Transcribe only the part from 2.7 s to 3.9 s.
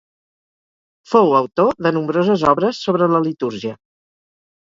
sobre la litúrgia.